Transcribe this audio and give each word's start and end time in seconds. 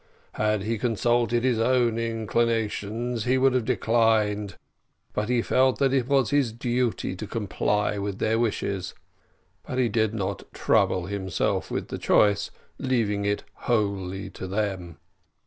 Had 0.33 0.63
he 0.63 0.79
consulted 0.79 1.43
his 1.43 1.59
own 1.59 1.99
inclinations 1.99 3.25
he 3.25 3.37
would 3.37 3.53
have 3.53 3.65
declined, 3.65 4.57
but 5.13 5.29
he 5.29 5.43
felt 5.43 5.77
that 5.77 5.93
it 5.93 6.07
was 6.07 6.31
his 6.31 6.51
duty 6.51 7.15
to 7.15 7.27
comply 7.27 7.99
with 7.99 8.17
their 8.17 8.39
wishes; 8.39 8.95
but 9.61 9.77
he 9.77 9.89
did 9.89 10.15
not 10.15 10.51
trouble 10.55 11.05
himself 11.05 11.69
with 11.69 11.89
the 11.89 11.99
choice, 11.99 12.49
leaving 12.79 13.25
it 13.25 13.43
wholly 13.53 14.31
to 14.31 14.47
them. 14.47 14.97